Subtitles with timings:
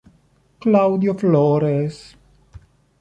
[0.59, 2.17] Claudio Flores